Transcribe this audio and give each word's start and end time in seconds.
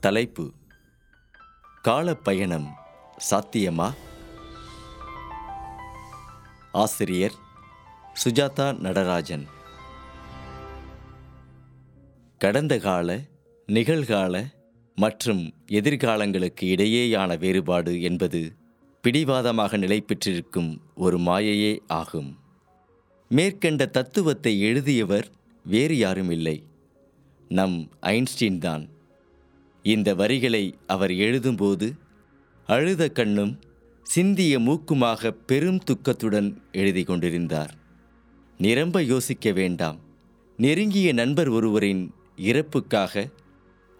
தலைப்பு. 0.00 0.52
காலப்பயணம் 1.82 2.68
சாத்தியமா? 3.30 3.94
ஆசிரியர் 6.72 7.32
சுஜாதா 8.24 8.78
நடராஜன். 8.78 9.46
கடந்த 12.38 12.78
கால 12.78 13.20
நிகழ்கால 13.66 14.52
மற்றும் 14.94 15.54
எதிர்காலங்களுக்கு 15.66 16.60
இடையேயான 16.60 17.38
வேறுபாடு 17.38 18.02
என்பது 18.02 18.56
பிடிவாதமாக 19.02 19.76
நிலை 19.76 20.00
பெற்றிருக்கும் 20.00 20.80
ஒரு 20.94 21.18
மாயையே 21.18 21.78
ஆகும். 21.86 22.38
மேற்கண்ட 23.28 23.86
தத்துவத்தை 23.86 24.60
எழுதியவர் 24.60 25.28
வேறு 25.64 25.96
யாரும் 25.96 26.30
இல்லை 26.30 26.64
நம் 27.48 27.88
ஐன்ஸ்டீன் 28.00 28.58
தான். 28.58 28.96
இந்த 29.90 30.08
வரிகளை 30.14 30.64
அவர் 30.86 31.12
எழுதும்போது 31.26 31.86
அழுத 32.68 33.02
கண்ணும் 33.08 33.52
சிந்திய 34.06 34.54
மூக்குமாக 34.58 35.30
பெரும் 35.46 35.80
துக்கத்துடன் 35.90 36.48
எழுதி 36.72 37.02
கொண்டிருந்தார். 37.02 37.72
நிரம்ப 38.60 39.02
யோசிக்க 39.02 39.52
வேண்டாம். 39.52 39.98
நெருங்கிய 40.58 41.08
நண்பர் 41.12 41.48
ஒருவரின் 41.48 42.02
இறப்புக்காக 42.40 43.24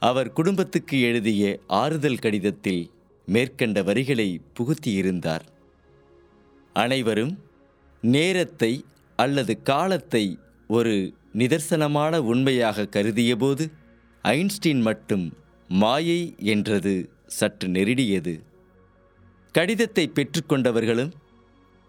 அவர் 0.02 0.30
குடும்பத்துக்கு 0.32 0.96
எழுதிய 1.00 1.42
ஆறுதல் 1.80 2.22
கடிதத்தில் 2.24 2.82
மேற்கண்ட 3.28 3.78
வரிகளை 3.82 4.28
புகுத்தியிருந்தார். 4.58 5.44
அனைவரும் 6.76 7.34
நேரத்தை 8.02 8.72
அல்லது 9.18 9.54
காலத்தை 9.62 10.24
ஒரு 10.70 10.94
நிதர்சனமான 11.34 12.16
உண்மையாக 12.32 12.88
கருதியபோது 12.96 13.64
ஐன்ஸ்டீன் 14.24 14.80
மட்டும் 14.80 15.26
மாயை 15.70 16.20
என்றது 16.38 17.10
சற்று 17.26 17.68
நெருடியது. 17.68 18.34
கடிதத்தை 19.54 20.04
பெற்றுக்கொண்டவர்களும் 20.14 21.12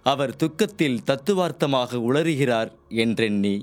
அவர் 0.05 0.35
துக்கத்தில் 0.35 1.03
தத்துவார்த்தமாக 1.03 2.00
உளறுகிறார் 2.09 2.72
என்றெண்ணி 2.88 3.55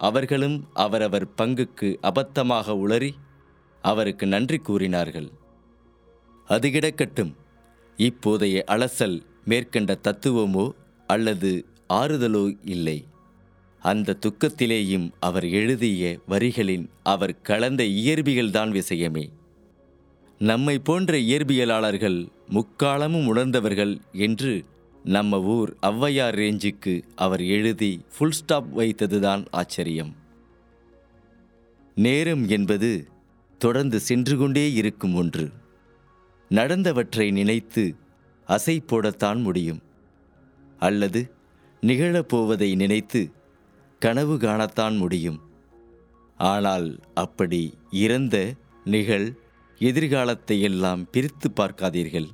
அவர்களும் 0.00 0.56
அவரவர் 0.74 1.26
பங்குக்கு 1.36 1.88
அபத்தமாக 2.02 2.74
உளறி 2.84 3.12
அவருக்கு 3.84 4.26
நன்றி 4.26 4.58
கூறினார்கள். 4.58 5.28
அது 6.48 6.68
கிடக்கட்டும். 6.70 7.32
இப்போதைய 7.98 8.56
அலசல் 8.66 9.16
மேற்கண்ட 9.44 9.92
தத்துவமோ 10.02 10.66
அல்லது 11.06 11.50
ஆறுதலோ 11.88 12.44
இல்லை. 12.64 12.98
அந்த 13.82 14.16
துக்கத்திலேயும் 14.26 15.06
அவர் 15.18 15.46
எழுதிய 15.48 16.18
வரிகளின் 16.28 16.86
அவர் 17.02 17.40
கலந்த 17.42 17.84
இயற்பிகள்தான் 17.84 18.70
விஷயமே. 18.70 19.24
நம்மை 20.42 20.78
போன்ற 20.78 21.18
இயற்பியலாளர்கள் 21.18 22.28
முக்காலமும் 22.50 23.26
உணர்ந்தவர்கள் 23.26 24.00
என்று 24.12 24.64
நம்ம 25.04 25.40
ஊர் 25.42 25.76
ஔவையார் 25.82 26.36
ரேஞ்சுக்கு 26.40 27.02
அவர் 27.14 27.42
எழுதி 27.44 28.04
ஃபுல் 28.14 28.32
ஸ்டாப் 28.32 28.78
வைத்ததுதான் 28.78 29.44
ஆச்சரியம். 29.50 30.14
நேரம் 31.94 32.48
என்பது 32.48 33.08
தொடர்ந்து 33.58 34.00
சென்று 34.00 34.36
கொண்டே 34.36 34.72
இருக்கும் 34.72 35.14
ஒன்று. 35.14 35.52
நடந்தவற்றை 36.50 37.32
நினைத்து 37.32 37.94
அசை 38.48 38.78
போடத்தான் 38.86 39.42
முடியும். 39.42 39.80
அல்லது 40.78 41.30
நிகழப்போவதை 41.82 42.74
நினைத்து 42.74 43.30
கனவு 43.98 44.36
காணத்தான் 44.36 44.96
முடியும். 44.96 45.40
ஆனால் 46.36 46.98
அப்படி 47.14 47.74
இறந்த 47.90 48.54
நிகழ் 48.84 49.36
எதிர்காலத்தை 49.82 50.56
எல்லாம் 50.60 51.10
பிரித்து 51.10 51.48
பார்க்காதீர்கள். 51.50 52.28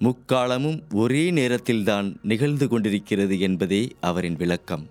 முக்காலமும் 0.00 0.80
ஒரே 0.94 1.30
நேரத்தில்தான் 1.30 2.08
நிகழ்ந்து 2.22 2.68
கொண்டிருக்கிறது 2.68 3.40
என்பதே 3.40 3.82
அவரின் 4.00 4.36
விளக்கம். 4.36 4.84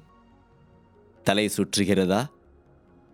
தலை 1.23 1.49
சுற்றுகிறதா? 1.57 2.21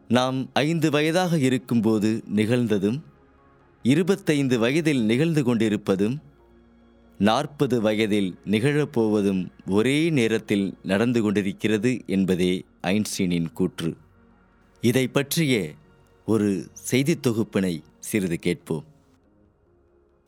நாம் 0.07 0.49
ஐந்து 0.53 0.91
வயதாக 0.91 1.37
இருக்கும்போது 1.39 2.23
நிகழ்ந்ததும் 2.35 2.99
இருபத்தைந்து 3.83 4.59
வயதில் 4.59 5.03
நிகழ்ந்து 5.03 5.43
கொண்டிருப்பதும் 5.43 6.21
நாற்பது 7.17 7.81
வயதில் 7.81 8.31
நிகழப்போவதும் 8.45 9.47
ஒரே 9.67 10.09
நேரத்தில் 10.09 10.73
நடந்து 10.83 11.21
கொண்டிருக்கிறது 11.21 11.91
என்பதே 12.07 12.53
ஐன்ஸ்டீனின் 12.83 13.51
கூற்று. 13.53 13.91
இதை 14.81 15.07
பற்றிய 15.07 15.53
ஒரு 16.25 16.65
செய்தித் 16.73 17.27
தொகுப்பினை 17.27 17.83
சிறிது 17.99 18.39
கேட்போம். 18.39 18.83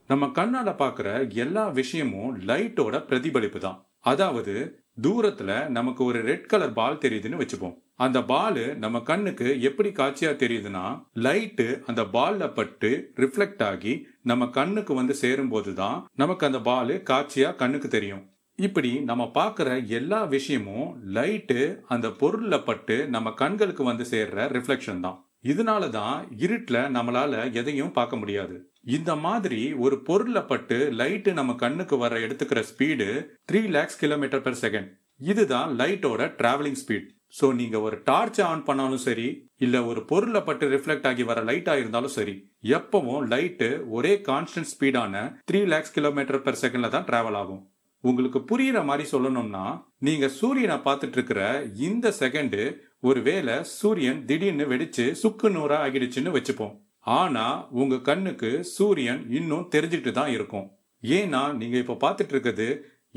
நம்ம 0.07 0.25
கண்ணால 0.25 0.67
பாக்குற 0.67 1.33
எல்லா 1.33 1.67
விஷயமும் 1.67 2.39
லைட்டோட 2.39 3.05
பிரதிபலிப்பு 3.05 3.59
தான். 3.59 3.85
அதாவது 3.99 4.79
தூரத்துல 5.01 5.67
நமக்கு 5.67 6.03
ஒரு 6.03 6.21
ரெட் 6.21 6.45
கலர் 6.45 6.73
பால் 6.73 6.97
தெரியுதுன்னு 6.97 7.47
வச்சுப்போம். 7.47 7.75
அந்த 7.95 8.23
பால் 8.23 8.77
நம்ம 8.77 8.99
கண்ணுக்கு 8.99 9.61
எப்படி 9.61 9.89
காட்சியா 9.89 10.35
தெரியுதுன்னா 10.35 11.05
லைட்டு 11.15 11.79
அந்த 11.79 12.01
பால்ல 12.01 12.53
பட்டு 12.53 13.11
ரிஃப்ளெக்ட் 13.15 13.63
ஆகி 13.63 14.07
நம்ம 14.23 14.47
கண்ணுக்கு 14.47 14.93
வந்து 14.93 15.13
சேரும் 15.13 15.49
போதுதான் 15.49 16.07
நமக்கு 16.15 16.45
அந்த 16.45 16.59
பால் 16.59 17.03
காட்சியா 17.03 17.55
கண்ணுக்கு 17.55 17.87
தெரியும். 17.87 18.29
இப்படி 18.55 18.99
நம்ம 18.99 19.31
பார்க்குற 19.33 19.85
எல்லா 19.87 20.23
விஷயமும் 20.23 21.13
லைட்டு 21.13 21.79
அந்த 21.87 22.09
பொருளில் 22.11 22.63
பட்டு 22.63 23.07
நம்ம 23.07 23.31
கண்களுக்கு 23.31 23.83
வந்து 23.83 24.03
சேர்ற 24.11 24.35
ரிஃப்ளெக்ஷன் 24.35 24.99
தான். 24.99 25.24
இதனால 25.45 25.89
தான் 25.89 26.17
இருட்டில் 26.37 26.91
நம்மளால 26.95 27.51
எதையும் 27.51 27.91
பார்க்க 27.91 28.15
முடியாது. 28.15 28.55
இந்த 28.83 29.15
மாதிரி 29.15 29.73
ஒரு 29.73 29.95
பொருளில் 30.01 30.47
பட்டு 30.47 30.77
லைட்டு 30.99 31.33
நம்ம 31.33 31.55
கண்ணுக்கு 31.55 31.97
வர 31.97 32.17
எடுத்துக்கிற 32.17 32.63
speed 32.71 33.07
three 33.51 33.61
lakhs 33.67 33.99
kilometre 33.99 34.41
per 34.41 34.61
second 34.61 34.89
இதுதான் 35.19 35.69
லைட்டோட 35.79 36.21
டிராவலிங் 36.39 36.79
ஸ்பீட் 36.83 37.09
ஸோ 37.39 37.45
நீங்க 37.53 37.81
ஒரு 37.81 38.01
டார்ச் 38.03 38.41
ஆன் 38.41 38.63
பண்ணாலும் 38.63 39.03
சரி 39.05 39.27
இல்ல 39.57 39.85
ஒரு 39.85 40.01
பொருளில் 40.05 40.43
பட்டு 40.43 40.65
ரிஃப்ளெக்ட் 40.69 41.07
ஆகி 41.07 41.23
வர 41.23 41.39
லைட்டா 41.43 41.73
இருந்தாலும் 41.79 42.15
சரி 42.17 42.35
எப்பவும் 42.77 43.25
லைட்டு 43.31 43.69
ஒரே 43.89 44.13
கான்ஸ்டன்ட் 44.27 44.71
ஸ்பீடான 44.73 45.23
த்ரீ 45.51 45.61
லேக்ஸ் 45.65 45.91
கிலோமீட்டர் 45.91 46.41
பெர் 46.41 46.61
செகண்ட்ல 46.61 46.89
தான் 46.89 47.07
டிராவல் 47.11 47.37
ஆகும். 47.37 47.63
உங்களுக்கு 48.03 48.39
புரியுற 48.39 48.79
மாதிரி 48.85 49.05
சொல்லணும்னா 49.11 49.65
நீங்க 49.99 50.27
சூரியனை 50.29 50.75
பார்த்துட்டு 50.77 51.17
இருக்கிற 51.17 51.41
இந்த 51.87 52.13
செகண்டு 52.19 52.59
ஒருவேளை 53.07 53.55
சூரியன் 53.77 54.19
திடீர்னு 54.29 54.65
வெடிச்சு 54.71 55.05
சுக்கு 55.21 55.47
நூறா 55.55 55.77
ஆகிடுச்சுன்னு 55.85 56.35
வச்சுப்போம். 56.37 56.73
ஆனா 57.19 57.45
உங்க 57.81 57.95
கண்ணுக்கு 58.07 58.49
சூரியன் 58.75 59.21
இன்னும் 59.39 59.69
தெரிஞ்சிட்டு 59.73 60.11
தான் 60.11 60.31
இருக்கும். 60.35 60.67
ஏன்னா 61.03 61.41
நீங்க 61.59 61.77
இப்ப 61.83 61.97
பாத்துட்டு 62.03 62.33
இருக்குது 62.35 62.67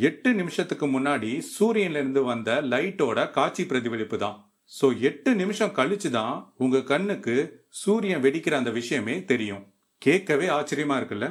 எட்டு 0.08 0.30
நிமிஷத்துக்கு 0.40 0.86
முன்னாடி 0.86 1.30
சூரியன்ல 1.54 2.00
இருந்து 2.02 2.22
வந்த 2.22 2.50
லைட்டோட 2.72 3.18
காட்சி 3.36 3.62
பிரதிபலிப்பு 3.70 4.18
தான். 4.24 4.36
சோ 4.72 4.86
எட்டு 5.08 5.30
நிமிஷம் 5.34 5.76
கழிச்சு 5.78 6.10
தான் 6.10 6.36
உங்க 6.56 6.82
கண்ணுக்கு 6.90 7.36
சூரியன் 7.82 8.22
வெடிக்கிற 8.24 8.54
அந்த 8.60 8.72
விஷயமே 8.80 9.14
தெரியும். 9.30 9.64
கேட்கவே 10.02 10.46
ஆச்சரியமா 10.56 10.96
இருக்குல்ல? 11.00 11.28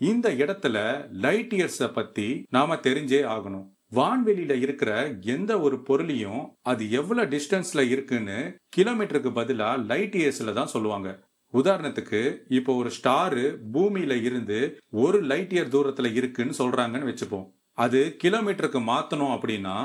இந்த 0.00 0.28
இடத்துல 0.42 0.76
லைட் 1.24 1.54
இயர்ஸ 1.58 1.88
பத்தி 1.98 2.26
நாம 2.56 2.78
தெரிஞ்சே 2.86 3.20
ஆகணும். 3.34 3.66
வான்வெளியில 3.92 4.54
இருக்கிற 4.60 4.90
எந்த 5.34 5.52
ஒரு 5.60 5.76
பொருளையும் 5.82 6.42
அது 6.62 6.90
எவ்வளவு 6.90 7.30
டிஸ்டன்ஸ்ல 7.34 7.80
இருக்குன்னு 7.90 8.38
கிலோமீட்டருக்கு 8.76 9.30
பதிலா 9.38 9.70
லைட் 9.90 10.16
இயர்ஸ்ல 10.20 10.52
தான் 10.52 10.72
சொல்லுவாங்க. 10.74 11.08
உதாரணத்துக்கு 11.54 12.20
இப்போ 12.48 12.72
ஒரு 12.74 12.90
ஸ்டாரு 12.98 13.42
பூமியில 13.72 14.14
இருந்து 14.22 14.58
ஒரு 14.90 15.18
லைட் 15.22 15.52
இயர் 15.52 15.74
தூரத்துல 15.74 16.10
இருக்குன்னு 16.14 16.54
சொல்றாங்கன்னு 16.58 17.10
வச்சுப்போம். 17.10 17.44
அது 17.78 18.00
கிலோமீட்டருக்கு 18.22 18.80
மாத்தணும் 18.92 19.34
அப்படின்னா 19.36 19.76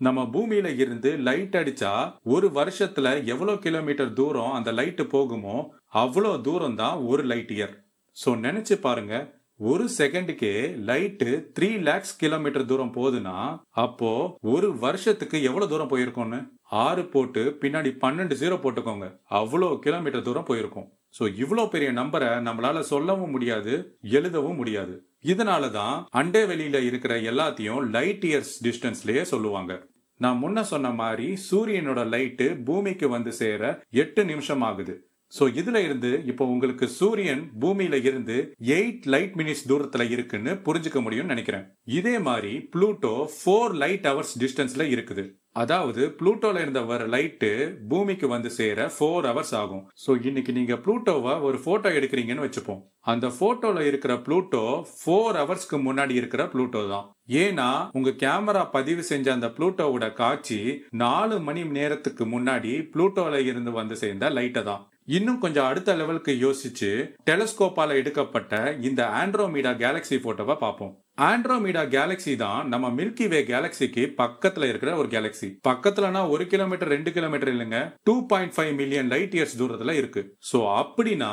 நம்ம 0.00 0.22
பூமியில 0.32 0.68
இருந்து 0.76 1.10
லைட் 1.26 1.56
அடிச்சா 1.56 1.92
ஒரு 2.26 2.46
வருஷத்துல 2.50 3.08
எவ்வளவு 3.24 3.58
கிலோமீட்டர் 3.58 4.12
தூரம் 4.12 4.52
அந்த 4.52 4.72
லைட் 4.72 5.02
போகுமோ 5.14 5.56
அவ்வளோ 5.94 6.32
தூரம் 6.40 6.74
தான் 6.74 6.96
ஒரு 7.06 7.22
லைட் 7.24 7.52
இயர் 7.56 7.74
ஸோ 8.16 8.30
நினைச்சு 8.40 8.74
பாருங்க 8.80 9.14
ஒரு 9.60 9.84
செகண்டுக்கே 9.98 10.54
லைட்டு 10.88 11.28
த்ரீ 11.56 11.68
லேக்ஸ் 11.80 12.16
கிலோமீட்டர் 12.16 12.64
தூரம் 12.64 12.92
போகுதுன்னா 12.96 13.36
அப்போ 13.84 14.10
ஒரு 14.54 14.68
வருஷத்துக்கு 14.78 15.42
எவ்வளவு 15.42 15.70
தூரம் 15.70 15.90
போயிருக்கோம்னு? 15.92 16.40
ஆறு 16.84 17.04
போட்டு 17.04 17.42
பின்னாடி 17.60 17.90
பன்னெண்டு 18.02 18.34
ஜீரோ 18.42 18.56
போட்டுக்கோங்க. 18.64 19.06
அவ்வளோ 19.30 19.78
கிலோமீட்டர் 19.78 20.22
தூரம் 20.22 20.48
போயிருக்கும். 20.50 20.88
ஸோ 21.18 21.24
இவ்வளோ 21.42 21.64
பெரிய 21.68 21.92
நம்பரை 21.92 22.30
நம்மளால 22.48 22.80
சொல்லவும் 22.92 23.30
முடியாது 23.30 23.74
எழுதவும் 24.18 24.54
முடியாது. 24.54 24.94
இதனால 25.32 25.70
தான் 25.70 25.96
அண்டை 26.10 26.44
வெளியில 26.52 26.84
இருக்கிற 26.84 27.14
எல்லாத்தையும் 27.32 27.82
லைட் 27.96 28.26
இயர்ஸ் 28.30 28.54
டிஸ்டன்ஸ்லயே 28.68 29.22
சொல்லுவாங்க. 29.22 29.72
நான் 30.20 30.40
முன்ன 30.42 30.60
சொன்ன 30.72 30.90
மாதிரி 30.90 31.28
சூரியனோட 31.48 32.02
லைட்டு 32.14 32.64
பூமிக்கு 32.64 33.08
வந்து 33.08 33.32
சேர 33.32 33.62
எட்டு 34.02 34.24
நிமிஷம் 34.24 34.60
ஆகுது. 34.60 34.94
ஸோ 35.32 35.44
இதுல 35.60 35.78
இருந்து 35.86 36.10
இப்போ 36.30 36.44
உங்களுக்கு 36.52 36.86
சூரியன் 36.98 37.42
பூமியில 37.62 37.96
இருந்து 38.08 38.36
எயிட் 38.76 39.06
லைட் 39.14 39.34
மினிட்ஸ் 39.40 39.66
தூரத்துல 39.70 40.04
இருக்குன்னு 40.14 40.52
புரிஞ்சுக்க 40.66 41.00
முடியும்னு 41.06 41.34
நினைக்கிறேன். 41.34 41.64
இதே 41.98 42.14
மாதிரி 42.28 42.52
ப்ளூட்டோ 42.74 43.14
ஃபோர் 43.38 43.74
லைட் 43.82 44.06
ஹவர்ஸ் 44.10 44.36
டிஸ்டன்ஸ்ல 44.42 44.86
இருக்குது. 44.94 45.24
அதாவது 45.62 46.02
ப்ளூட்டோல 46.18 46.62
இருந்த 46.64 46.80
வர 46.88 47.02
லைட்டு 47.12 47.50
பூமிக்கு 47.90 48.26
வந்து 48.32 48.50
சேர 48.56 48.88
ஃபோர் 48.96 49.26
ஹவர்ஸ் 49.28 49.52
ஆகும். 49.60 49.84
ஸோ 50.02 50.10
இன்னைக்கு 50.28 50.52
நீங்க 50.58 50.74
ப்ளூட்டோவை 50.84 51.34
ஒரு 51.48 51.58
போட்டோ 51.66 51.90
எடுக்கிறீங்கன்னு 51.98 52.46
வச்சுப்போம். 52.46 52.82
அந்த 53.12 53.26
போட்டோல 53.38 53.84
இருக்கிற 53.90 54.14
ப்ளூட்டோ 54.26 54.64
ஃபோர் 54.98 55.38
ஹவர்ஸ்க்கு 55.42 55.78
முன்னாடி 55.86 56.14
இருக்கிற 56.20 56.44
ப்ளூட்டோ 56.54 56.82
தான். 56.94 57.06
ஏன்னா 57.44 57.68
உங்க 57.98 58.10
கேமரா 58.24 58.64
பதிவு 58.76 59.04
செஞ்ச 59.12 59.32
அந்த 59.36 59.48
ப்ளூட்டோவோட 59.56 60.08
காட்சி 60.22 60.60
நாலு 61.04 61.38
மணி 61.46 61.64
நேரத்துக்கு 61.78 62.26
முன்னாடி 62.34 62.74
ப்ளூட்டோல 62.94 63.40
இருந்து 63.50 63.72
வந்து 63.80 63.96
சேர்ந்த 64.04 64.30
லைட்டை 64.38 64.64
தான். 64.70 64.84
இன்னும் 65.08 65.38
கொஞ்சம் 65.38 65.66
அடுத்த 65.66 65.94
லெவலுக்கு 65.94 66.32
யோசிச்சு 66.44 66.88
டெலஸ்கோப்பால 67.30 67.88
எடுக்கப்பட்ட 67.88 68.76
இந்த 68.80 69.02
ஆண்ட்ரோமீடா 69.20 69.72
கேலக்ஸி 69.82 70.16
போட்டோவை 70.24 70.56
பார்ப்போம். 70.58 70.94
ஆண்ட்ரோமீடா 71.20 71.82
கேலக்ஸி 71.94 72.36
தான் 72.36 72.68
நம்ம 72.68 72.88
மில்கி 72.88 73.28
வே 73.28 73.42
கேலக்சிக்கு 73.42 74.02
பக்கத்துல 74.22 74.68
இருக்கிற 74.68 74.96
ஒரு 74.96 75.08
கேலக்ஸி. 75.08 75.48
பக்கத்துலனா 75.68 76.28
ஒரு 76.28 76.46
கிலோமீட்டர் 76.46 76.88
ரெண்டு 76.88 77.12
கிலோமீட்டர் 77.12 77.52
இல்லைங்க. 77.54 77.94
Two 78.02 78.26
point 78.26 78.54
five 78.56 78.74
million 78.74 79.06
light 79.08 79.32
years 79.32 79.56
தூரத்துல 79.58 79.90
இருக்கு. 79.90 80.36
சோ 80.52 80.60
அப்படின்னா 80.80 81.32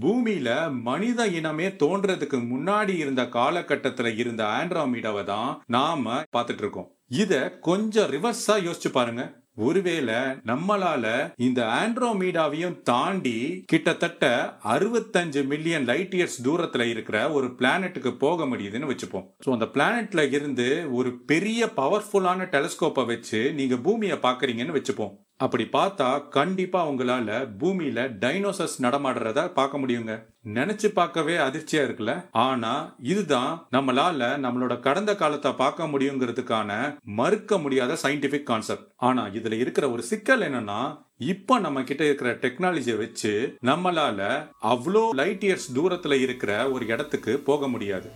பூமியில 0.00 0.72
மனித 0.82 1.26
இனமே 1.26 1.68
தோன்றதுக்கு 1.84 2.40
முன்னாடி 2.52 2.96
இருந்த 2.96 3.22
காலகட்டத்துல 3.22 4.16
இருந்த 4.16 4.44
ஆண்ட்ரோமீடாவை 4.44 5.24
தான் 5.24 5.62
நாம 5.66 6.22
பார்த்துட்டு 6.36 6.64
இருக்கோம். 6.66 6.90
இத 7.08 7.58
கொஞ்சம் 7.60 8.10
ரிவர்ஸா 8.10 8.54
யோசிச்சு 8.68 8.92
பாருங்க. 8.92 9.24
ஒருவேளை 9.56 10.14
நம்மளால 10.50 11.34
இந்த 11.36 11.60
ஆண்ட்ரோமீடாவையும் 11.80 12.82
தாண்டி 12.82 13.62
கிட்டத்தட்ட 13.66 14.24
அறுபத்தஞ்சு 14.64 15.46
மில்லியன் 15.46 15.84
லைட் 15.84 16.14
இயர்ஸ் 16.14 16.38
தூரத்துல 16.42 16.80
இருக்கிற 16.80 17.30
ஒரு 17.30 17.46
பிளானட்டுக்கு 17.58 18.10
போக 18.18 18.44
முடியுதுன்னு 18.44 18.90
வச்சுப்போம். 18.92 19.26
ஸோ 19.46 19.50
அந்த 19.50 19.68
பிளானட்ல 19.74 20.32
இருந்து 20.32 20.86
ஒரு 20.92 21.12
பெரிய 21.26 21.70
பவர்ஃபுல்லான 21.76 22.48
டெலஸ்கோப்பை 22.54 23.06
வச்சு 23.06 23.52
நீங்க 23.52 23.76
பூமியை 23.76 24.16
பாக்குறீங்கன்னு 24.16 24.76
வச்சுப்போம். 24.78 25.14
அப்படி 25.36 25.68
பார்த்தா 25.72 26.28
கண்டிப்பா 26.28 26.90
உங்களால 26.90 27.48
பூமியில 27.58 28.18
டைனோசர்ஸ் 28.20 28.76
நடமாடுறத 28.78 29.52
பார்க்க 29.52 29.78
முடியுங்க. 29.78 30.24
நினைச்சு 30.44 30.86
பார்க்கவே 30.86 31.36
அதிர்ச்சியா 31.36 31.82
இருக்குல்ல? 31.86 32.24
ஆனா 32.30 32.94
இதுதான் 33.02 33.66
நம்மளால 33.72 34.28
நம்மளோட 34.44 34.80
கடந்த 34.80 35.16
காலத்தை 35.16 35.52
பார்க்க 35.52 35.86
முடியுங்கிறதுக்கான 35.86 36.98
மறுக்க 37.02 37.58
முடியாத 37.58 37.96
சயின்டிபிக் 38.02 38.42
கான்செப்ட் 38.42 38.90
ஆனா 38.96 39.26
இதுல 39.26 39.52
இருக்கிற 39.52 39.90
ஒரு 39.90 40.02
சிக்கல் 40.02 40.40
என்னன்னா 40.40 41.02
இப்ப 41.18 41.58
நம்ம 41.58 41.82
கிட்ட 41.82 42.04
இருக்கிற 42.04 42.34
டெக்னாலஜியை 42.34 42.96
வச்சு 42.96 43.56
நம்மளால 43.62 44.50
அவ்வளோ 44.62 45.10
லைட் 45.10 45.42
இயர்ஸ் 45.42 45.72
தூரத்துல 45.74 46.20
இருக்கிற 46.20 46.70
ஒரு 46.70 46.86
இடத்துக்கு 46.86 47.38
போக 47.38 47.68
முடியாது. 47.68 48.10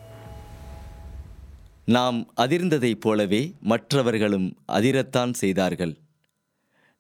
நாம் 1.84 2.32
அதிர்ந்ததைப் 2.40 3.00
போலவே 3.00 3.52
மற்றவர்களும் 3.60 4.56
அதிரத்தான் 4.72 5.32
செய்தார்கள். 5.32 5.96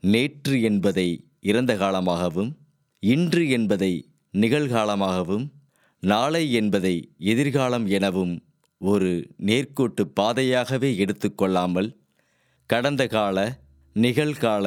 நேற்று 0.02 0.60
என்பதை 0.60 1.08
இறந்த 1.40 1.74
காலமாகவும் 1.74 2.50
இன்று 3.00 3.48
என்பதை 3.48 3.92
நிகழ்காலமாகவும் 4.34 5.46
நாளை 6.00 6.52
என்பதை 6.52 6.94
எதிர்காலம் 7.18 7.86
எனவும் 7.86 8.34
ஒரு 8.78 9.10
நேர்கோட்டு 9.46 10.02
பாதையாகவே 10.20 10.90
எடுத்துக்கொள்ளாமல் 10.96 11.90
கடந்த 12.66 13.06
கால 13.06 13.38
நிகழ்கால 13.96 14.66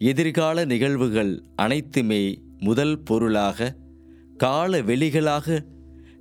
எதிர்கால 0.00 0.64
நிகழ்வுகள் 0.64 1.32
அனைத்துமே 1.56 2.22
முதல் 2.58 2.98
பொருளாக 2.98 3.74
கால 4.36 4.80
வெளிகளாக 4.80 5.58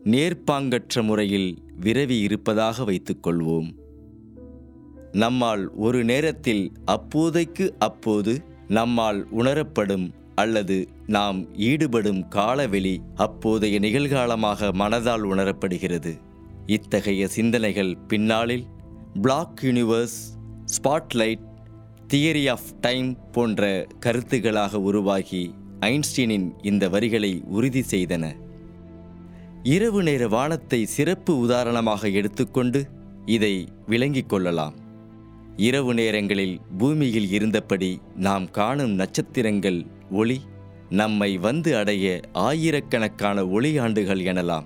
நேர்ப்பாங்கற்ற 0.04 1.04
முறையில் 1.04 1.50
விரவி 1.80 2.18
இருப்பதாக 2.19 2.84
வைத்துக்கொள்வோம் 2.84 3.69
நம்மால் 5.11 5.71
ஒரு 5.75 6.03
நேரத்தில் 6.03 6.71
அப்போதைக்கு 6.85 7.75
அப்போது 7.79 8.44
நம்மால் 8.67 9.27
உணரப்படும் 9.31 10.13
அல்லது 10.35 10.89
நாம் 11.07 11.53
ஈடுபடும் 11.53 12.27
காலவெளி 12.27 13.01
அப்போதைய 13.15 13.79
நிகழ்காலமாக 13.79 14.71
மனதால் 14.73 15.21
உணரப்படுகிறது. 15.21 16.17
இத்தகைய 16.65 17.27
சிந்தனைகள் 17.27 17.97
பின்னாளில் 17.97 18.65
black 19.21 19.59
universe 19.61 20.17
spotlight 20.65 21.47
theory 22.13 22.50
of 22.50 22.67
time 22.81 23.31
போன்ற 23.31 23.88
கருத்துகளாக 24.05 24.73
உருவாகி 24.73 25.55
ஐன்ஸ்டீனின் 25.79 26.51
இந்த 26.62 26.89
வரிகளை 26.89 27.44
உறுதி 27.47 27.83
செய்தன. 27.89 28.35
இரவு 29.63 30.03
நேர 30.03 30.27
வானத்தை 30.27 30.85
சிறப்பு 30.85 31.38
உதாரணமாக 31.38 32.09
எடுத்துக்கொண்டு 32.09 32.88
இதை 33.25 33.67
விளங்கிக் 33.88 34.29
கொள்ளலாம். 34.29 34.88
இரவு 35.59 35.94
நேரங்களில் 35.94 36.59
பூமியில் 36.77 37.31
இருந்தபடி 37.31 38.01
நாம் 38.15 38.51
காணும் 38.51 38.91
நட்சத்திரங்கள் 38.91 39.85
ஒளி 40.11 40.41
நம்மை 40.89 41.38
வந்து 41.38 41.77
அடைய 41.77 42.19
ஆயிரக்கணக்கான 42.33 43.47
ஒளி 43.47 43.77
ஆண்டுகள் 43.77 44.19
எனலாம். 44.19 44.63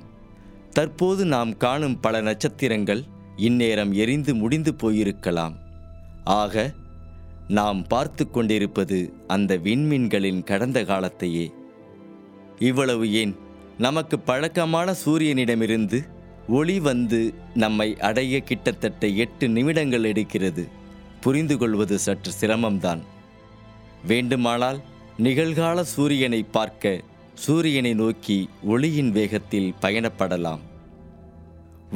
தற்போது 0.69 1.25
நாம் 1.25 1.57
காணும் 1.57 1.99
பல 1.99 2.21
நட்சத்திரங்கள் 2.21 3.03
இந்நேரம் 3.35 3.93
எரிந்து 3.93 4.35
முடிந்து 4.35 4.73
போயிருக்கலாம். 4.83 5.53
ஆக 6.23 6.71
நாம் 7.47 7.87
பார்த்து 7.87 8.29
கொண்டிருப்பது 8.29 9.13
அந்த 9.27 9.57
விண்மீன்களின் 9.57 10.43
கடந்த 10.43 10.81
காலத்தையே. 10.81 11.53
இவ்வளவு 12.59 13.13
ஏன்? 13.13 13.35
நமக்கு 13.77 14.19
பழக்கமான 14.19 14.95
சூரியனிடமிருந்து 15.05 16.07
ஒளி 16.47 16.79
வந்து 16.79 17.33
நம்மை 17.53 17.99
அடைய 17.99 18.39
கிட்டத்தட்ட 18.39 19.07
எட்டு 19.07 19.49
நிமிடங்கள் 19.49 20.11
எடுக்கிறது. 20.11 20.67
புரிந்து 21.23 21.55
கொள்வது 21.57 21.95
சற்று 21.99 22.31
சிரமம்தான். 22.39 23.01
வேண்டுமானால் 24.07 24.79
நிகழ்கால 25.25 25.81
சூரியனை 25.81 26.39
பார்க்க 26.55 27.01
சூரியனை 27.43 27.93
நோக்கி 27.93 28.37
ஒளியின் 28.63 29.11
வேகத்தில் 29.11 29.69
பயணப்படலாம். 29.81 30.63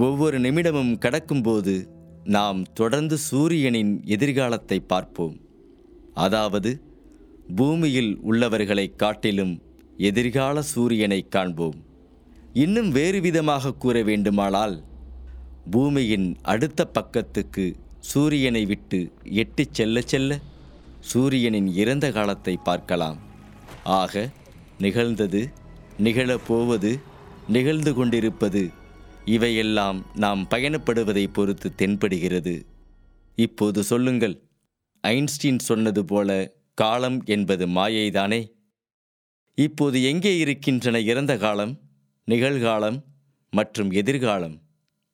ஒவ்வொரு 0.06 0.38
நிமிடமும் 0.40 0.94
கடக்கும்போது 1.06 1.74
நாம் 2.36 2.60
தொடர்ந்து 2.74 3.18
சூரியனின் 3.18 3.94
எதிர்காலத்தை 4.06 4.80
பார்ப்போம். 4.80 5.36
அதாவது 6.26 6.72
பூமியில் 7.56 8.12
உள்ளவர்களை 8.30 8.88
காட்டிலும் 8.96 9.54
எதிர்கால 10.10 10.62
சூரியனை 10.74 11.20
காண்போம். 11.30 11.78
இன்னும் 12.64 12.90
வேறு 12.90 13.22
விதமாக 13.22 13.74
கூற 13.74 13.98
வேண்டுமானால் 14.04 14.76
பூமியின் 15.72 16.28
அடுத்த 16.54 16.90
பக்கத்துக்கு 16.98 17.66
சூரியனை 18.00 18.66
விட்டு 18.66 19.12
எட்டிச் 19.24 19.74
செல்ல 19.74 20.02
செல்ல 20.02 20.40
சூரியனின் 21.00 21.68
இறந்த 21.68 22.12
காலத்தை 22.12 22.58
பார்க்கலாம். 22.58 23.18
ஆக 23.84 24.32
நிகழ்ந்தது 24.78 25.50
நிகழப்போவது 25.98 27.00
நிகழ்ந்து 27.48 27.94
கொண்டிருப்பது 27.94 28.70
இவையெல்லாம் 29.26 30.06
நாம் 30.16 30.48
பயணப்படுவதை 30.50 31.28
பொறுத்து 31.34 31.74
தென்படுகிறது. 31.78 32.66
இப்போது 33.36 33.84
சொல்லுங்கள் 33.84 34.36
ஐன்ஸ்டீன் 35.02 35.60
சொன்னது 35.60 36.06
போல 36.06 36.56
காலம் 36.74 37.24
என்பது 37.26 37.68
மாயைதானே? 37.68 38.52
இப்போது 39.56 40.04
எங்கே 40.04 40.38
இருக்கின்றன 40.38 41.00
இறந்த 41.00 41.38
காலம் 41.38 41.80
நிகழ்காலம் 42.28 42.98
மற்றும் 43.50 43.92
எதிர்காலம்? 43.92 44.62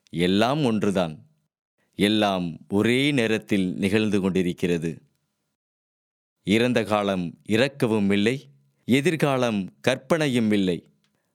எல்லாம் 0.09 0.63
ஒன்றுதான். 0.63 1.32
எல்லாம் 1.95 2.57
ஒரே 2.69 3.11
நேரத்தில் 3.11 3.73
நிகழ்ந்து 3.73 4.21
கொண்டிருக்கிறது. 4.21 5.01
இறந்த 6.43 6.83
காலம் 6.83 7.39
இறக்கவும் 7.49 8.11
இல்லை 8.11 8.49
எதிர்காலம் 8.85 9.73
கற்பனையும் 9.81 10.51
இல்லை. 10.51 10.87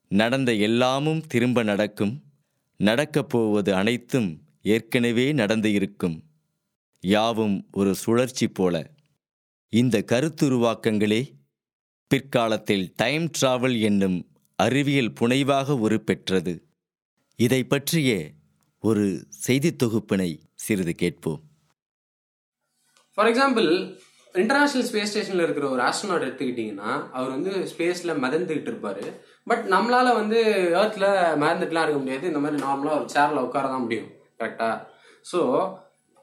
நடந்த 0.07 0.53
எல்லாமும் 0.53 1.27
திரும்ப 1.27 1.63
நடக்கும் 1.63 2.23
நடக்கப் 2.77 3.29
போவது 3.29 3.75
அனைத்தும் 3.75 4.41
ஏற்கனவே 4.61 5.31
நடந்து 5.31 5.71
இருக்கும் 5.71 6.23
யாவும் 6.99 7.67
ஒரு 7.71 7.95
சுழற்சி 7.95 8.47
போல. 8.47 8.91
இந்த 9.69 10.03
கருத்துருவாக்கங்களே 10.11 11.31
பிற்காலத்தில் 12.07 12.93
டைம் 12.95 13.29
டிராவல் 13.41 13.81
என்னும் 13.81 14.27
அறிவியல் 14.55 15.13
புனைவாக 15.13 15.71
உருப்பெற்றது. 15.71 16.63
இதை 17.35 17.63
பற்றிய 17.63 18.31
ஒரு 18.83 19.05
செய்தி 19.45 19.69
தொகுப்பினை 19.81 20.27
சிறிது 20.65 20.93
கேட்போம். 20.99 21.39
ஃபார் 23.17 23.29
எக்ஸாம்பிள் 23.31 23.67
இன்டர்நேஷனல் 24.35 24.85
ஸ்பேஸ் 24.89 25.09
ஸ்டேஷனில் 25.11 25.43
இருக்கிற 25.45 25.65
ஒரு 25.75 25.81
ஆஸ்ட்ரோனாட் 25.87 26.25
எடுத்துக்கிட்டிங்கன்னா 26.27 26.91
அவர் 27.17 27.33
வந்து 27.35 27.51
ஸ்பேஸில் 27.71 28.19
மிதந்துக்கிட்டு 28.23 28.71
இருப்பார். 28.71 29.03
பட் 29.49 29.63
நம்மளால் 29.73 30.17
வந்து 30.19 30.39
ஏர்த்தில் 30.81 31.07
மிதந்துட்டுலாம் 31.41 31.85
இருக்க 31.85 31.99
முடியாது. 32.03 32.29
இந்த 32.31 32.41
மாதிரி 32.43 32.63
நார்மலாக 32.65 32.99
ஒரு 32.99 33.07
சேரில் 33.15 33.45
உட்கார 33.47 33.71
தான் 33.73 33.85
முடியும். 33.85 34.09
கரெக்டாக 34.41 34.77
ஸோ 35.31 35.41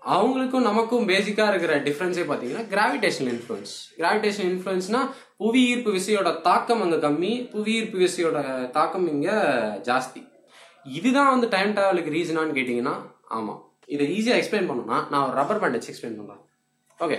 அவங்களுக்கும் 0.02 0.66
நமக்கும் 0.68 1.08
பேசிக்காக 1.10 1.52
இருக்கிற 1.52 1.76
டிஃப்ரென்ஸே 1.88 2.25
பார்த்தீங்கன்னா 2.28 2.64
கிராவிடேஷனல் 2.72 3.32
இன்ஃப்ளூயன்ஸ் 3.34 3.75
கிராவிடேஷன் 4.00 4.48
இன்ஃப்ளூயன்ஸ்னா 4.52 5.02
புவி 5.42 5.62
ஈர்ப்பு 5.72 5.92
விசையோட 5.98 6.32
தாக்கம் 6.48 6.84
அங்கே 6.86 7.00
கம்மி 7.06 7.32
புவி 7.54 7.75
ஈர்ப்பு 7.80 7.98
விசையோட 8.04 8.38
தாக்கம் 8.78 9.06
இங்கே 9.14 9.36
ஜாஸ்தி. 9.90 10.22
இதுதான் 10.98 11.32
வந்து 11.34 11.48
டைம் 11.54 11.72
ட்ராவலுக்கு 11.76 12.16
ரீசனான்னு 12.16 12.56
கேட்டிங்கன்னா 12.58 12.96
ஆமாம் 13.36 13.60
இதை 13.94 14.04
ஈஸியாக 14.16 14.40
எக்ஸ்பிளைன் 14.40 14.68
பண்ணணும்னா 14.68 14.98
நான் 15.12 15.24
ஒரு 15.28 15.34
ரப்பர் 15.40 15.60
பேண்ட் 15.62 15.76
வச்சு 15.76 15.90
எக்ஸ்பிளைன் 15.92 16.18
பண்ணுறேன் 16.20 16.42
ஓகே 17.04 17.18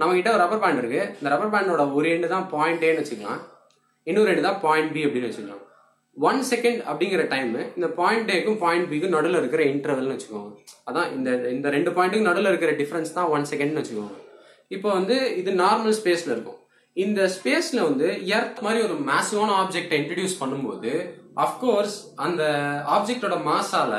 நம்மகிட்ட 0.00 0.30
ஒரு 0.34 0.42
ரப்பர் 0.42 0.62
பேண்ட் 0.62 0.80
இருக்குது 0.82 1.08
இந்த 1.18 1.28
ரப்பர் 1.32 1.52
பேண்டோட 1.54 1.82
ஒரு 1.96 2.06
எண்டு 2.14 2.28
தான் 2.34 2.46
பாயிண்ட் 2.54 2.84
ஏன்னு 2.88 3.02
வச்சுக்கலாம். 3.02 3.42
இன்னொரு 4.06 4.30
எண்டு 4.32 4.46
தான் 4.46 4.60
பாயிண்ட் 4.64 4.92
பி 4.94 5.02
அப்படின்னு 5.06 5.28
வச்சுக்கலாம். 5.28 5.60
ஒன் 6.16 6.40
செகண்ட் 6.50 6.80
அப்படிங்கிற 6.90 7.22
டைம் 7.34 7.52
இந்த 7.76 7.88
பாயிண்ட் 7.98 8.32
ஏக்கும் 8.36 8.58
பாயிண்ட் 8.64 8.88
பிக்கும் 8.92 9.14
நடுவில் 9.16 9.40
இருக்கிற 9.40 9.62
இன்டர்வல்னு 9.72 10.14
வச்சுக்கோங்க. 10.16 10.50
அதான் 10.88 11.08
இந்த 11.16 11.30
இந்த 11.56 11.68
ரெண்டு 11.76 11.90
பாயிண்ட்டுக்கும் 11.96 12.30
நடுவில் 12.30 12.50
இருக்கிற 12.52 12.72
டிஃப்ரென்ஸ் 12.80 13.14
தான் 13.18 13.30
ஒன் 13.34 13.46
செகண்ட்னு 13.52 13.80
வச்சுக்கோங்க. 13.82 14.16
இப்போ 14.76 14.88
வந்து 14.98 15.16
இது 15.40 15.50
நார்மல் 15.62 15.96
ஸ்பேஸில் 16.00 16.34
இருக்கும். 16.34 16.58
இந்த 16.96 17.20
ஸ்பேஸில் 17.34 17.86
வந்து 17.88 18.08
எர்த் 18.36 18.58
மாதிரி 18.64 18.80
ஒரு 18.86 18.96
மேசிவான 19.08 19.50
ஆப்ஜெக்டை 19.62 19.98
இன்ட்ரடியூஸ் 20.00 20.40
பண்ணும்போது 20.40 20.90
அஃப்கோர்ஸ் 21.44 21.94
அந்த 22.24 22.42
ஆப்ஜெக்டோட 22.96 23.36
மாசால 23.46 23.92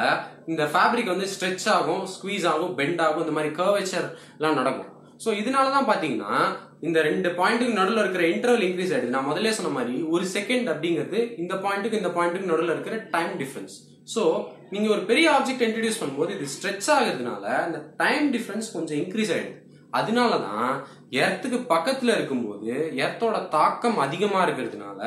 இந்த 0.52 0.64
ஃபேப்ரிக் 0.74 1.14
வந்து 1.14 1.30
ஸ்ட்ரெச் 1.34 1.66
ஆகும் 1.76 2.04
ஸ்குவீஸ் 2.14 2.46
ஆகும் 2.52 2.76
பெண்ட் 2.80 3.02
ஆகும் 3.06 3.24
இந்த 3.26 3.36
மாதிரி 3.38 3.52
கர்வேச்சர் 3.62 4.08
எல்லாம் 4.38 4.60
நடக்கும். 4.60 4.90
ஸோ 5.24 5.32
இதனால 5.42 5.72
தான் 5.76 5.90
பார்த்தீங்கன்னா 5.90 6.34
இந்த 6.88 7.02
ரெண்டு 7.02 7.30
பாயிண்ட்டுக்கு 7.40 7.80
நடுவில் 7.80 8.04
இருக்கிற 8.04 8.24
இன்டர்வல் 8.34 8.66
இன்க்ரீஸ் 8.68 8.94
ஆயிடுது. 8.94 9.16
நான் 9.16 9.30
முதல்ல 9.30 9.56
சொன்ன 9.58 9.74
மாதிரி 9.78 9.96
ஒரு 10.16 10.26
செகண்ட் 10.36 10.70
அப்படிங்கிறது 10.74 11.20
இந்த 11.44 11.54
பாயிண்ட்டுக்கு 11.66 12.02
இந்த 12.02 12.12
பாயிண்ட்டுக்கு 12.18 12.52
நடுவில் 12.52 12.76
இருக்கிற 12.76 12.98
டைம் 13.16 13.34
டிஃபரன்ஸ் 13.42 13.76
ஸோ 14.14 14.24
நீங்கள் 14.74 14.94
ஒரு 14.96 15.04
பெரிய 15.10 15.26
ஆப்ஜெக்ட் 15.38 15.66
இன்ட்ரடியூஸ் 15.68 16.00
பண்ணும்போது 16.02 16.32
இது 16.38 16.54
ஸ்ட்ரெச் 16.56 16.90
ஆகிறதுனால 16.96 17.44
இந்த 17.68 17.80
டைம் 18.04 18.26
டிஃபரன்ஸ் 18.36 18.74
கொஞ்சம் 18.76 19.00
இன்க்ரீஸ் 19.04 19.34
ஆகிடுது 19.36 19.60
அதனால 20.00 20.32
தான் 20.48 20.72
எர்த்துக்கு 21.24 21.60
பக்கத்தில் 21.74 22.16
இருக்கும்போது 22.18 22.72
எர்த்தோட 23.04 23.38
தாக்கம் 23.58 24.00
அதிகமாக 24.06 24.46
இருக்கிறதுனால 24.48 25.02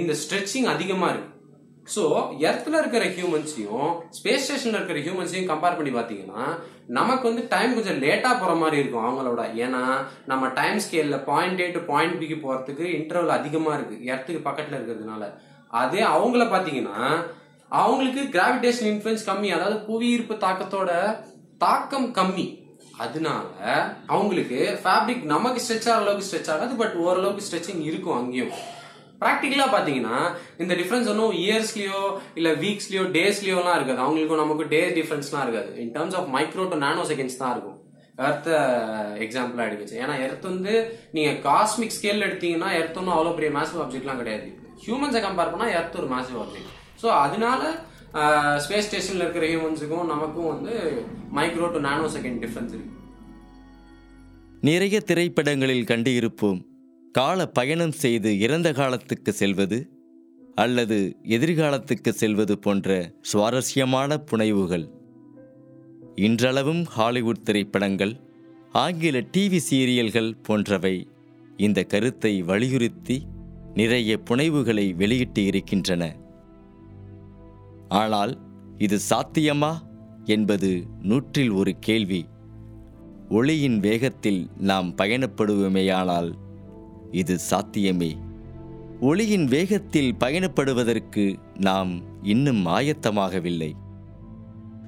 இந்த 0.00 0.12
ஸ்ட்ரெச்சிங் 0.22 0.68
அதிகமாக 0.74 1.12
இருக்கு. 1.12 1.30
ஸோ 1.94 2.02
எர்த்தில் 2.48 2.78
இருக்கிற 2.80 3.04
ஹியூமன்ஸையும் 3.16 3.88
ஸ்பேஸ் 4.18 4.44
ஸ்டேஷனில் 4.44 4.78
இருக்கிற 4.78 5.00
ஹியூமன்ஸையும் 5.06 5.50
கம்பேர் 5.50 5.76
பண்ணி 5.78 5.92
பார்த்தீங்கன்னா 5.96 6.44
நமக்கு 6.98 7.24
வந்து 7.30 7.42
டைம் 7.54 7.74
கொஞ்சம் 7.76 8.00
லேட்டாக 8.04 8.34
போகிற 8.40 8.54
மாதிரி 8.62 8.80
இருக்கும் 8.80 9.04
அவங்களோட. 9.06 9.42
ஏன்னா 9.64 9.82
நம்ம 10.30 10.48
டைம் 10.60 10.80
ஸ்கேலில் 10.84 11.24
பாயிண்ட் 11.30 11.62
ஏ 11.64 11.66
டு 11.76 11.82
பாயிண்ட் 11.92 12.18
பிக்கு 12.20 12.38
போகிறதுக்கு 12.46 12.86
இன்டர்வல் 12.98 13.36
அதிகமாக 13.38 13.76
இருக்குது 13.78 14.08
எர்த்துக்கு 14.12 14.42
பக்கத்தில் 14.48 14.78
இருக்கிறதுனால. 14.78 15.24
அதே 15.82 16.02
அவங்கள 16.16 16.42
பார்த்தீங்கன்னா 16.54 16.98
அவங்களுக்கு 17.70 18.24
கிராவிடேஷன் 18.34 18.90
இன்ஃப்ளூயன்ஸ் 18.92 19.28
கம்மி 19.30 19.48
அதாவது 19.56 19.78
புவியீர்ப்பு 19.88 20.34
தாக்கத்தோட 20.46 20.90
தாக்கம் 21.64 22.08
கம்மி. 22.18 22.46
அதனால 23.02 23.46
அவங்களுக்கு 24.14 24.58
ஃபேப்ரிக் 24.82 25.22
நமக்கு 25.32 25.60
ஸ்ட்ரெச் 25.64 25.88
ஆகிற 25.90 26.02
அளவுக்கு 26.02 26.26
ஸ்ட்ரெச் 26.28 26.50
ஆகாது 26.54 26.74
பட் 26.80 26.96
ஓரளவுக்கு 27.04 27.46
ஸ்ட்ரெச்சிங் 27.46 27.82
இருக்கும் 27.90 28.18
அங்கேயும். 28.20 28.52
ப்ராக்டிக்கலாக 29.22 29.72
பார்த்தீங்கன்னா 29.74 30.16
இந்த 30.62 30.72
டிஃப்ரென்ஸ் 30.80 31.08
ஒன்றும் 31.12 31.34
இயர்ஸ்லேயோ 31.44 32.00
இல்லை 32.38 32.52
வீக்ஸ்லேயோ 32.64 33.04
டேஸ்லேயோலாம் 33.16 33.76
இருக்காது. 33.78 34.00
அவங்களுக்கும் 34.04 34.42
நமக்கு 34.42 34.64
டே 34.74 34.80
டிஃப்ரென்ஸ்லாம் 34.98 35.44
இருக்காது. 35.46 35.70
In 35.82 35.94
terms 35.96 36.16
of 36.20 36.28
micro 36.36 36.66
to 36.72 36.78
nano 36.84 37.04
seconds 37.10 37.40
தான் 37.42 37.54
இருக்கும். 37.54 37.78
எர்த்த 38.26 38.50
எக்ஸாம்பிளாக 39.24 39.68
எடுக்கச்சு 39.68 39.96
ஏன்னா 40.02 40.16
எர்த் 40.26 40.50
வந்து 40.50 40.74
நீங்கள் 41.16 41.38
காஸ்மிக் 41.46 41.96
ஸ்கேல் 41.96 42.26
எடுத்தீங்கன்னா 42.26 42.68
எர்த் 42.80 43.00
ஒன்றும் 43.00 43.16
அவ்வளோ 43.16 43.34
பெரிய 43.38 43.52
மேசிவ் 43.58 43.82
ஆப்ஜெக்ட்லாம் 43.84 44.20
கிடையாது. 44.22 44.46
ஹியூமன்ஸை 44.84 45.22
கம்பேர் 45.26 45.52
பண்ணால் 45.54 45.74
எர்த் 45.78 45.98
ஒரு 46.02 46.08
மேசிவ் 46.14 46.38
ஆப்ஜெக்ட் 46.44 46.70
ஸோ 47.02 47.08
அதனால 47.24 47.62
ஸ்பேஸ் 48.64 48.86
ஸ்டேஷனில் 48.86 49.22
இருக்கிற 49.24 49.46
ஹியூமன்ஸுக்கும் 49.46 50.10
நமக்கும் 50.12 50.50
வந்து 50.52 50.74
micro 51.36 51.72
to 51.72 51.80
nano 51.80 52.06
second 52.06 52.40
difference 52.44 52.74
இருக்கு. 52.74 52.92
நிறைய 54.60 55.00
திரைப்படங்களில் 55.00 55.88
கண்டிருப்போம் 55.92 56.60
கால 57.12 57.46
பயணம் 57.46 57.92
செய்து 57.92 58.38
இறந்த 58.38 58.72
காலத்துக்கு 58.72 59.32
செல்வது 59.32 59.78
அல்லது 60.54 61.16
எதிர்காலத்துக்கு 61.22 62.08
செல்வது 62.08 62.58
போன்ற 62.58 63.12
சுவாரஸ்யமான 63.20 64.18
புனைவுகள். 64.30 64.86
இன்றளவும் 66.14 66.84
ஹாலிவுட் 66.96 67.42
திரைப்படங்கள் 67.42 68.14
ஆங்கில 68.72 69.20
டிவி 69.36 69.60
சீரியல்கள் 69.70 70.32
போன்றவை 70.42 70.96
இந்த 71.56 71.82
கருத்தை 71.82 72.42
வலியுறுத்தி 72.42 73.16
நிறைய 73.74 74.18
புனைவுகளை 74.30 74.94
வெளியிட்டு 74.94 75.44
இருக்கின்றன. 75.44 76.04
ஆனால் 77.88 78.38
இது 78.78 78.98
சாத்தியமா 79.10 79.76
என்பது 80.24 80.86
நூற்றில் 81.02 81.54
ஒரு 81.54 81.78
கேள்வி. 81.80 82.28
ஒளியின் 83.28 83.80
வேகத்தில் 83.80 84.50
நாம் 84.56 84.94
பயணப்படுவோமேயானால் 84.94 86.32
இது 87.10 87.38
சாத்தியமே. 87.38 88.18
ஒளியின் 89.00 89.44
வேகத்தில் 89.44 90.14
பயணப்படுவதற்கு 90.20 91.36
நாம் 91.54 92.24
இன்னும் 92.24 92.66
ஆயத்தமாகவில்லை. 92.66 93.72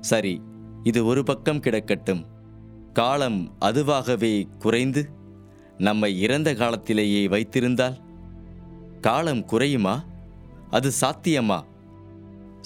சரி 0.01 0.41
இது 0.83 1.05
ஒரு 1.05 1.23
பக்கம் 1.23 1.61
கிடக்கட்டும். 1.61 2.27
காலம் 2.93 3.53
அதுவாகவே 3.61 4.47
குறைந்து 4.59 5.09
நம்மை 5.79 6.21
இறந்த 6.21 6.55
காலத்திலேயே 6.55 7.29
வைத்திருந்தால்? 7.29 7.97
காலம் 9.01 9.45
குறையுமா? 9.45 10.05
அது 10.71 10.91
சாத்தியமா? 11.01 11.63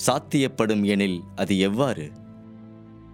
சாத்தியப்படும் 0.06 0.82
எனில் 0.82 1.22
அது 1.36 1.58
எவ்வாறு? 1.58 2.10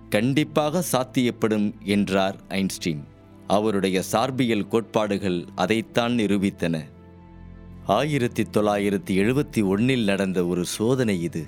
கண்டிப்பாக 0.09 0.85
சாத்தியப்படும் 0.93 1.73
என்றார் 1.83 2.37
ஐன்ஸ்டீன். 2.49 3.05
அவருடைய 3.47 4.03
சார்பியல் 4.13 4.69
கோட்பாடுகள் 4.69 5.45
அதைத்தான் 5.55 6.13
நிரூபித்தன. 6.13 6.85
ஆயிரத்தி 7.87 8.43
தொள்ளாயிரத்தி 8.43 9.11
எழுபத்தி 9.11 9.65
ஒன்றில் 9.65 10.05
நடந்த 10.05 10.47
ஒரு 10.47 10.65
சோதனை 10.65 11.23
இது. 11.23 11.47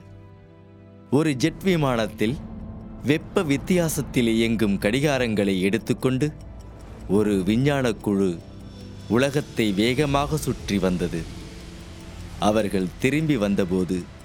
ஒரு 1.10 1.34
ஜெட் 1.34 1.62
விமானத்தில் 1.62 2.36
வெப்ப 3.04 3.42
வித்தியாசத்தில் 3.42 4.28
இயங்கும் 4.28 4.78
கடிகாரங்களை 4.78 5.60
எடுத்துக்கொண்டு 5.60 6.32
ஒரு 7.08 7.42
விஞ்ஞான 7.42 7.92
குழு 7.92 8.38
உலகத்தை 9.08 9.72
வேகமாக 9.72 10.36
சுற்றி 10.36 10.78
வந்தது. 10.78 11.22
அவர்கள் 12.38 12.86
திரும்பி 12.98 13.36
வந்தபோது 13.36 14.16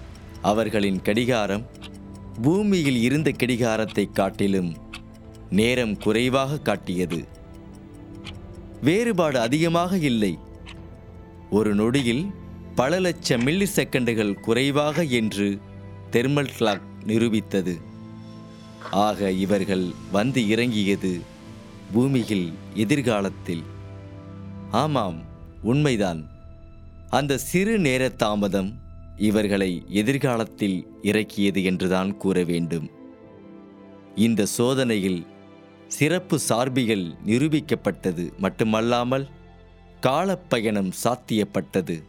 அவர்களின் 0.44 1.02
கடிகாரம் 1.02 1.66
பூமியில் 2.42 3.02
இருந்த 3.02 3.32
கடிகாரத்தை 3.32 4.10
காட்டிலும் 4.12 4.76
நேரம் 5.50 5.98
குறைவாக 5.98 6.58
காட்டியது. 6.58 7.26
வேறுபாடு 8.82 9.40
அதிகமாக 9.40 9.98
இல்லை. 9.98 10.38
ஒரு 11.50 11.76
நொடியில் 11.76 12.34
பல 12.76 13.00
லட்சம் 13.00 13.48
மில்லி 13.48 13.66
செகண்டுகள் 13.76 14.34
குறைவாக 14.34 15.04
என்று 15.04 15.60
தெர்மல் 16.12 16.50
கிளாக் 16.60 16.82
நிரூபித்தது. 17.06 17.82
ஆக 18.92 19.32
இவர்கள் 19.32 19.92
வந்து 20.12 20.48
இறங்கியது 20.50 21.20
பூமியில் 21.94 22.54
எதிர்காலத்தில். 22.74 23.64
ஆமாம் 24.72 25.22
உண்மைதான். 25.62 26.30
அந்த 27.10 27.38
சிறு 27.38 27.80
நேர 27.80 28.10
தாமதம் 28.10 28.82
இவர்களை 29.18 29.84
எதிர்காலத்தில் 29.88 30.88
இறக்கியது 31.02 31.64
என்றுதான் 31.64 32.18
கூற 32.18 32.44
வேண்டும். 32.44 32.90
இந்த 34.16 34.46
சோதனையில் 34.46 35.26
சிறப்பு 35.88 36.40
சார்பிகள் 36.50 37.14
நிரூபிக்கப்பட்டது 37.26 38.38
மட்டுமல்லாமல் 38.38 39.28
காலப்பயணம் 40.00 40.92
சாத்தியப்பட்டது. 41.04 42.04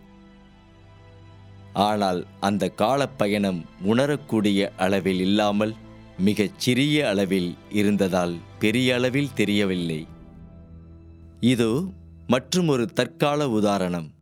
ஆனால் 1.73 2.27
அந்த 2.41 2.69
காலப்பயணம் 2.69 3.65
உணரக்கூடிய 3.83 4.73
அளவில் 4.77 5.21
இல்லாமல் 5.21 5.75
மிகச் 6.19 6.55
சிறிய 6.57 7.09
அளவில் 7.09 7.55
இருந்ததால் 7.71 8.37
பெரிய 8.59 8.95
அளவில் 8.95 9.33
தெரியவில்லை. 9.33 10.07
இதோ 11.41 11.93
மற்றுமொரு 12.27 12.87
தற்கால 12.87 13.49
உதாரணம். 13.49 14.14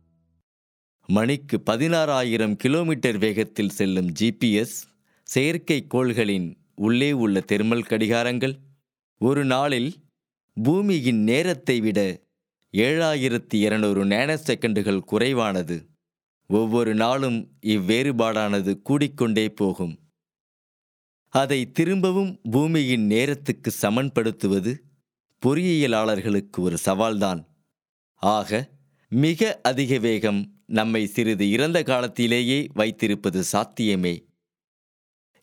மணிக்கு 1.07 1.63
பதினாறாயிரம் 1.65 2.55
கிலோமீட்டர் 2.55 3.17
வேகத்தில் 3.17 3.69
செல்லும் 3.69 4.11
ஜிபிஎஸ் 4.19 4.83
செயற்கைக்கோள்களின் 5.35 6.55
உள்ளே 6.75 7.11
உள்ள 7.11 7.43
தெர்மல் 7.51 7.85
கடிகாரங்கள். 7.89 8.59
ஒரு 9.17 9.45
நாளில் 9.45 9.93
பூமியின் 10.53 11.23
நேரத்தை 11.23 11.79
விட 11.79 12.21
ஏழாயிரத்தி 12.73 13.53
இருநூறு 13.53 14.05
நேனோ 14.05 14.35
செகண்டுகள் 14.35 14.99
குறைவானது. 14.99 15.89
ஒவ்வொரு 16.47 16.95
நாளும் 16.95 17.57
இவ்வேறுபாடானது 17.61 18.81
கூடிக்கொண்டே 18.89 19.49
போகும். 19.49 19.99
அதை 21.29 21.71
திரும்பவும் 21.71 22.39
பூமியின் 22.51 23.05
நேரத்துக்கு 23.05 23.71
சமன்படுத்துவது 23.81 24.83
பொறியியலாளர்களுக்கு 25.45 26.57
ஒரு 26.57 26.77
சவால்தான். 26.85 27.47
ஆக 28.15 28.69
மிக 29.09 29.59
அதிக 29.63 29.97
வேகம் 29.97 30.52
நம்மை 30.65 31.07
சிறிது 31.07 31.51
இறந்த 31.51 31.83
காலத்திலேயே 31.83 32.67
வைத்திருப்பது 32.73 33.43
சாத்தியமே. 33.43 34.25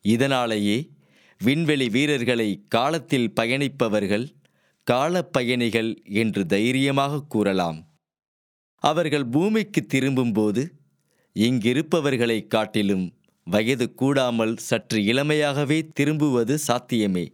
இதனாலேயே 0.03 0.89
விண்வெளி 1.39 1.89
வீரர்களை 1.89 2.65
காலத்தில் 2.69 3.33
பயணிப்பவர்கள் 3.41 4.29
காலப்பயணிகள் 4.91 6.03
என்று 6.05 6.47
தைரியமாக 6.47 7.23
கூறலாம். 7.23 7.87
அவர்கள் 8.75 9.27
பூமிக்கு 9.27 9.87
திரும்பும்போது 9.87 10.79
இங்கிருப்பவர்களைக் 11.35 12.47
காட்டிலும் 12.47 13.19
வயது 13.45 13.95
கூடாமல் 13.95 14.57
சற்று 14.57 14.99
இளமையாகவே 14.99 15.89
திரும்புவது 15.93 16.59
சாத்தியமே. 16.59 17.33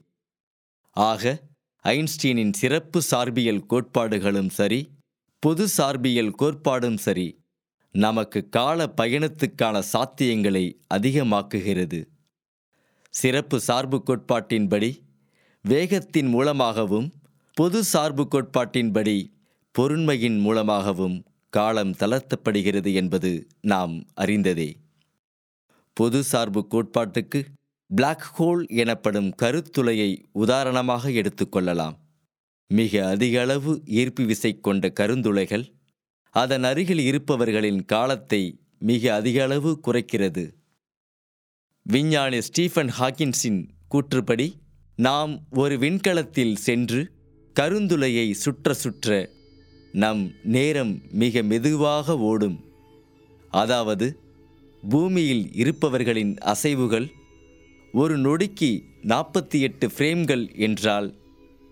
ஆக 0.91 1.43
ஐன்ஸ்டீனின் 1.85 2.53
சிறப்பு 2.53 3.03
சார்பியல் 3.11 3.67
கோட்பாடுகளும் 3.67 4.49
சரி 4.49 4.91
பொது 5.39 5.69
சார்பியல் 5.69 6.35
கோட்பாடும் 6.39 6.97
சரி 6.97 7.45
நமக்கு 7.97 8.49
கால 8.49 8.87
பயணத்துக்கான 8.97 9.83
சாத்தியங்களை 9.93 10.79
அதிகமாக்குகிறது. 10.95 12.01
சிறப்பு 13.11 13.61
சார்பு 13.61 14.03
கோட்பாட்டின்படி 14.07 14.91
வேகத்தின் 15.65 16.29
மூலமாகவும் 16.29 17.13
பொது 17.55 17.85
சார்பு 17.85 18.29
கோட்பாட்டின்படி 18.31 19.17
பொருண்மையின் 19.75 20.39
மூலமாகவும் 20.39 21.17
காலம் 21.51 21.91
தளர்த்தப்படுகிறது 21.91 22.95
என்பது 22.95 23.47
நாம் 23.61 23.95
அறிந்ததே. 24.15 24.77
பொது 25.93 26.23
சார்பு 26.23 26.67
கோட்பாட்டுக்கு 26.71 27.45
பிளாக் 27.91 28.29
ஹோல் 28.39 28.69
எனப்படும் 28.69 29.31
கருத்துளையை 29.35 30.11
உதாரணமாக 30.33 31.09
எடுத்துக்கொள்ளலாம் 31.11 31.97
மிக 32.71 33.09
அதிக 33.09 33.41
அளவு 33.41 33.83
ஈர்ப்பு 33.85 34.25
விசை 34.25 34.61
கொண்ட 34.61 34.93
கருந்துளைகள் 35.01 35.65
அதன் 36.41 36.63
அருகில் 36.63 36.99
இருப்பவர்களின் 36.99 37.85
காலத்தை 37.85 38.61
மிக 38.79 39.15
அதிக 39.15 39.43
அளவு 39.43 39.81
குறைக்கிறது. 39.87 40.45
விஞ்ஞானி 41.83 42.43
ஸ்டீஃபன் 42.43 42.91
ஹாக்கின்ஸின் 42.99 43.69
கூற்றுப்படி 43.91 44.53
நாம் 44.97 45.47
ஒரு 45.51 45.79
விண்கலத்தில் 45.79 46.57
சென்று 46.57 47.13
கருந்துளையை 47.61 48.31
சுற்ற 48.31 48.75
சுற்ற 48.75 49.35
நம் 49.93 50.31
நேரம் 50.43 51.03
மிக 51.13 51.43
மெதுவாக 51.43 52.17
ஓடும். 52.19 52.59
அதாவது 53.51 54.21
பூமியில் 54.83 55.55
இருப்பவர்களின் 55.55 56.35
அசைவுகள் 56.45 57.07
ஒரு 57.93 58.19
நொடிக்கு 58.19 58.71
நாற்பத்தி 59.03 59.61
எட்டு 59.61 59.87
ஃப்ரேம்கள் 59.87 60.57
என்றால் 60.57 61.09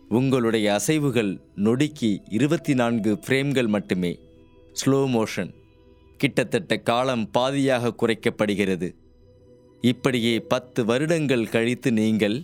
உங்களுடைய 0.09 0.81
அசைவுகள் 0.81 1.33
நொடிக்கு 1.55 2.19
இருபத்தி 2.29 2.75
நான்கு 2.75 3.19
ஃப்ரேம்கள் 3.27 3.67
மட்டுமே. 3.67 4.13
Slow 4.75 5.01
motion. 5.17 5.55
கிட்டத்தட்ட 6.17 6.77
காலம் 6.77 7.31
பாதியாக 7.39 7.95
குறைக்கப்படுகிறது. 8.03 8.95
இப்படியே 9.81 10.41
பத்து 10.41 10.85
வருடங்கள் 10.85 11.49
கழித்து 11.49 11.93
நீங்கள் 11.93 12.43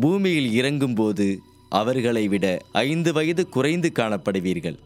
பூமியில் 0.00 0.62
இறங்கும்போது 0.62 1.36
அவர்களை 1.68 2.28
விட 2.28 2.58
ஐந்து 2.72 3.12
வயது 3.12 3.48
குறைந்து 3.48 3.92
காணப்படுவீர்கள். 3.94 4.78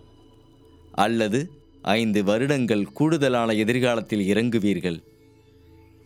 அல்லது 0.92 1.50
ஐந்து 1.82 2.24
வருடங்கள் 2.24 2.92
கூடுதலான 2.92 3.52
எதிர்காலத்தில் 3.52 4.34
இறங்குவீர்கள். 4.34 5.02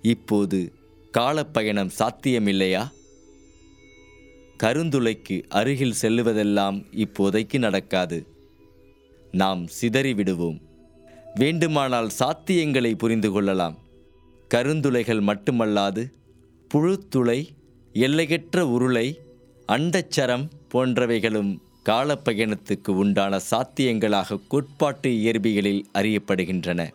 இப்போது 0.02 0.72
காலப்பயணம் 1.10 1.90
சாத்தியமில்லையா? 1.98 2.90
கருந்துளைக்கு 4.62 5.42
அருகில் 5.48 6.00
செல்லுவதெல்லாம் 6.02 6.84
இப்போதைக்கு 6.92 7.58
நடக்காது. 7.58 8.33
நாம் 9.34 9.66
சிதறிவிடுவோம். 9.80 10.58
வேண்டுமானால் 11.34 12.10
சாத்தியங்களை 12.18 12.94
புரிந்து 12.94 13.30
கொள்ளலாம். 13.32 13.78
கருந்துளைகள் 14.54 15.22
மட்டுமல்லாது 15.22 16.02
புழுத்துளை 16.74 17.46
எல்லையற்ற 17.92 18.66
உருளை 18.66 19.18
அண்டச்சரம் 19.68 20.48
போன்றவைகளும் 20.74 21.58
காலப்பயணத்துக்கு 21.84 22.88
உண்டான 22.88 23.40
சாத்தியங்களாக 23.50 24.38
கோட்பாட்டு 24.48 25.10
இயற்பியலில் 25.10 25.82
அறியப்படுகின்றன. 25.94 26.90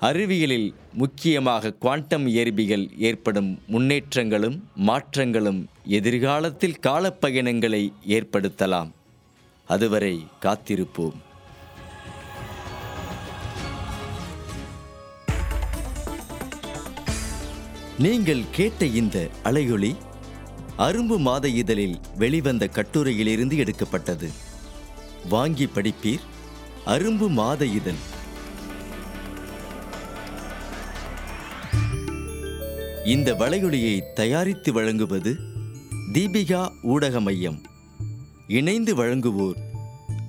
அறிவியலில் 0.00 0.74
முக்கியமாக 0.92 1.72
குவாண்டம் 1.72 2.26
இயற்பியல் 2.26 2.88
ஏற்படும் 2.98 3.58
முன்னேற்றங்களும் 3.68 4.58
மாற்றங்களும் 4.76 5.64
எதிர்காலத்தில் 5.84 6.80
காலப்பயணங்களை 6.86 7.92
ஏற்படுத்தலாம். 8.08 8.90
அதுவரை 9.66 10.26
காத்திருப்போம். 10.42 11.16
நீங்கள் 17.98 18.42
கேட்ட 18.50 18.84
இந்த 18.84 19.28
அலையொளி 19.42 19.96
அரும்பு 20.78 21.18
மாத 21.18 21.48
இதழில் 21.48 22.00
வெளிவந்த 22.16 22.68
கட்டுரையிலிருந்து 22.72 23.56
எடுக்கப்பட்டது. 23.56 24.30
வாங்கி 25.28 25.64
படிப்பீர் 25.64 26.24
அரும்பு 26.86 27.28
மாத 27.28 27.64
இதழ். 27.64 28.02
இந்த 33.04 33.34
வளையொலியை 33.34 34.02
தயாரித்து 34.14 34.72
வழங்குவது 34.72 35.36
தீபிகா 36.12 36.68
ஊடக 36.82 37.20
மையம். 37.20 37.62
இணைந்து 38.48 38.96
வழங்குவோர். 38.96 39.56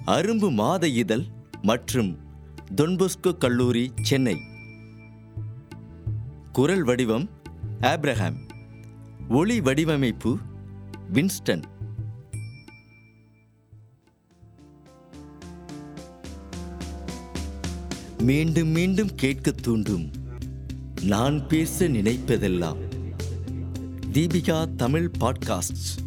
அரும்பு 0.06 0.52
மாத 0.52 0.88
இதழ் 0.88 1.24
மற்றும் 1.62 2.18
தொன்பொஸ்கோ 2.76 3.38
கல்லூரி 3.38 3.92
சென்னை. 4.02 4.38
குரல் 6.52 6.84
வடிவம் 6.84 7.30
ஆப்ரஹாம். 7.82 8.36
ஒளி 9.30 9.62
வடிவமைப்பு 9.62 10.38
வின்ஸ்டன். 11.14 11.64
மீண்டும் 18.20 18.68
மீண்டும் 18.68 19.16
கேட்கத் 19.16 19.64
தூண்டும். 19.64 20.12
நான் 21.02 21.48
பேச 21.48 21.88
நினைப்பதெல்லாம். 21.88 22.78
தீபிகா 24.14 24.76
தமிழ் 24.76 25.12
பாட்காஸ்ட் 25.20 26.07